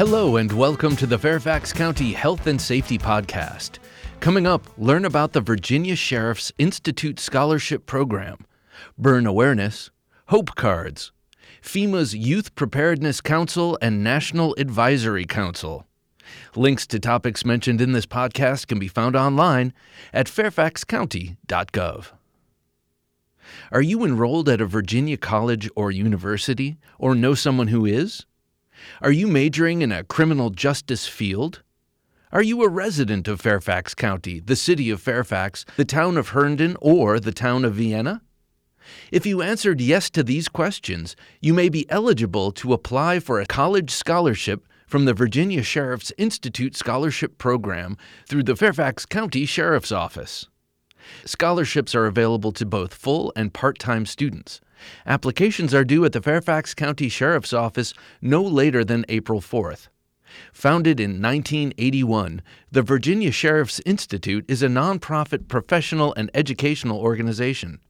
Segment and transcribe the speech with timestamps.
[0.00, 3.72] Hello, and welcome to the Fairfax County Health and Safety Podcast.
[4.20, 8.46] Coming up, learn about the Virginia Sheriff's Institute Scholarship Program,
[8.96, 9.90] burn awareness,
[10.28, 11.12] hope cards,
[11.60, 15.86] FEMA's Youth Preparedness Council and National Advisory Council.
[16.56, 19.74] Links to topics mentioned in this podcast can be found online
[20.14, 22.06] at fairfaxcounty.gov.
[23.70, 28.24] Are you enrolled at a Virginia college or university, or know someone who is?
[29.02, 31.62] Are you majoring in a criminal justice field?
[32.32, 36.76] Are you a resident of Fairfax County, the city of Fairfax, the town of Herndon,
[36.80, 38.22] or the town of Vienna?
[39.10, 43.46] If you answered yes to these questions, you may be eligible to apply for a
[43.46, 50.48] college scholarship from the Virginia Sheriff's Institute Scholarship Program through the Fairfax County Sheriff's Office.
[51.24, 54.60] Scholarships are available to both full and part time students.
[55.06, 59.88] Applications are due at the Fairfax County Sheriff's Office no later than April 4th.
[60.52, 67.80] Founded in 1981, the Virginia Sheriff's Institute is a nonprofit professional and educational organization.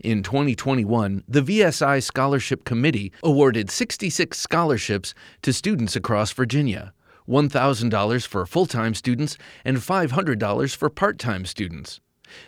[0.00, 6.92] In 2021, the VSI Scholarship Committee awarded 66 scholarships to students across Virginia
[7.28, 12.00] $1,000 for full time students and $500 for part time students.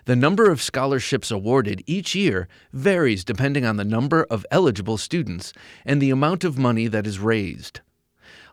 [0.05, 5.53] The number of scholarships awarded each year varies depending on the number of eligible students
[5.85, 7.81] and the amount of money that is raised.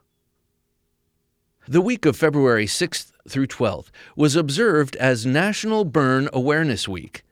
[1.67, 7.23] The week of February 6th through 12th was observed as National Burn Awareness Week.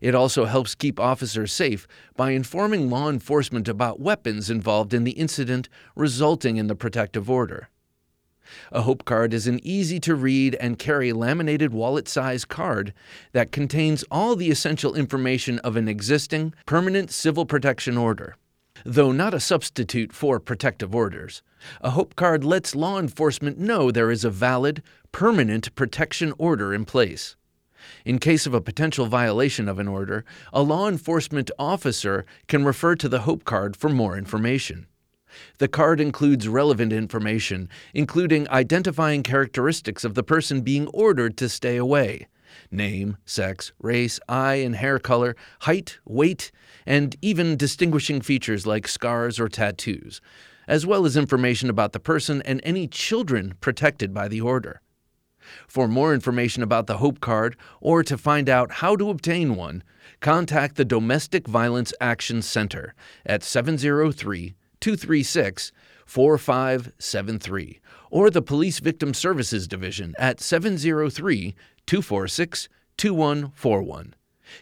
[0.00, 1.86] It also helps keep officers safe
[2.16, 7.68] by informing law enforcement about weapons involved in the incident resulting in the protective order.
[8.72, 12.92] A Hope card is an easy to read and carry laminated wallet sized card
[13.32, 18.36] that contains all the essential information of an existing permanent civil protection order.
[18.84, 21.42] Though not a substitute for protective orders,
[21.80, 26.84] a Hope card lets law enforcement know there is a valid, permanent protection order in
[26.84, 27.36] place.
[28.04, 32.96] In case of a potential violation of an order, a law enforcement officer can refer
[32.96, 34.86] to the Hope card for more information.
[35.58, 41.76] The card includes relevant information, including identifying characteristics of the person being ordered to stay
[41.76, 42.28] away
[42.70, 46.50] name, sex, race, eye and hair color, height, weight,
[46.86, 50.20] and even distinguishing features like scars or tattoos,
[50.68, 54.80] as well as information about the person and any children protected by the order.
[55.68, 59.84] For more information about the Hope Card or to find out how to obtain one,
[60.20, 62.94] contact the Domestic Violence Action Center
[63.24, 65.72] at 703 236
[66.06, 67.80] 4573
[68.10, 71.54] or the Police Victim Services Division at 703
[71.86, 74.14] 246 2141.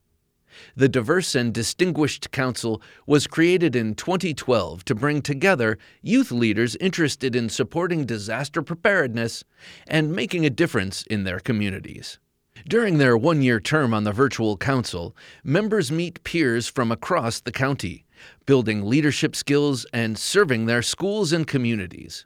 [0.76, 7.36] The Diverse and Distinguished Council was created in 2012 to bring together youth leaders interested
[7.36, 9.44] in supporting disaster preparedness
[9.88, 12.20] and making a difference in their communities.
[12.68, 17.52] During their one year term on the virtual council, members meet peers from across the
[17.52, 18.06] county,
[18.46, 22.26] building leadership skills and serving their schools and communities.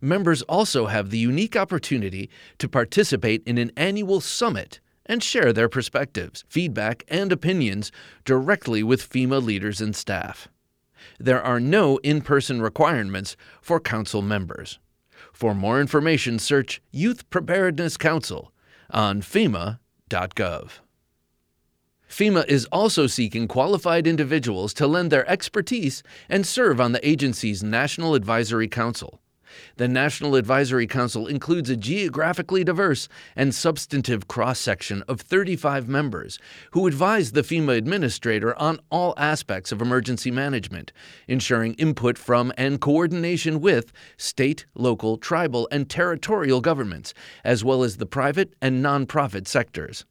[0.00, 5.68] Members also have the unique opportunity to participate in an annual summit and share their
[5.68, 7.90] perspectives, feedback, and opinions
[8.24, 10.48] directly with FEMA leaders and staff.
[11.18, 14.78] There are no in person requirements for council members.
[15.32, 18.52] For more information, search Youth Preparedness Council
[18.90, 20.70] on FEMA.gov.
[22.08, 27.62] FEMA is also seeking qualified individuals to lend their expertise and serve on the agency's
[27.62, 29.20] National Advisory Council.
[29.76, 36.38] The National Advisory Council includes a geographically diverse and substantive cross section of 35 members
[36.72, 40.92] who advise the FEMA administrator on all aspects of emergency management,
[41.26, 47.96] ensuring input from and coordination with state, local, tribal, and territorial governments, as well as
[47.96, 50.04] the private and nonprofit sectors.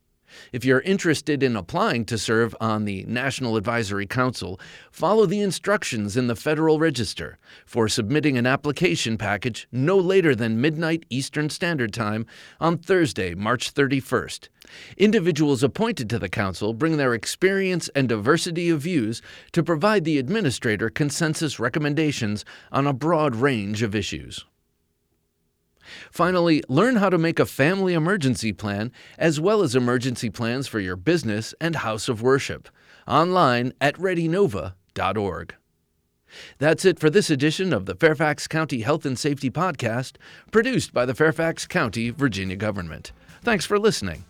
[0.52, 4.60] If you're interested in applying to serve on the National Advisory Council,
[4.92, 10.62] follow the instructions in the Federal Register for submitting an application package no later than
[10.62, 12.26] midnight Eastern Standard Time
[12.60, 14.50] on Thursday, March 31st.
[14.98, 20.18] Individuals appointed to the Council bring their experience and diversity of views to provide the
[20.18, 24.46] Administrator consensus recommendations on a broad range of issues.
[26.12, 30.80] Finally, learn how to make a family emergency plan as well as emergency plans for
[30.80, 32.70] your business and house of worship
[33.08, 35.56] online at readynova.org.
[36.58, 40.18] That's it for this edition of the Fairfax County Health and Safety Podcast,
[40.52, 43.12] produced by the Fairfax County, Virginia government.
[43.44, 44.26] Thanks for listening.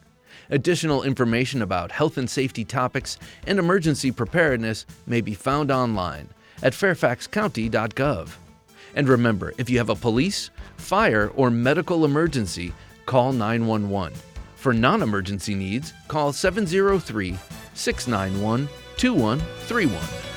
[0.50, 6.30] Additional information about health and safety topics and emergency preparedness may be found online
[6.62, 8.47] at fairfaxcounty.gov.
[8.98, 12.74] And remember, if you have a police, fire, or medical emergency,
[13.06, 14.18] call 911.
[14.56, 17.38] For non emergency needs, call 703
[17.76, 18.68] 691
[18.98, 20.37] 2131.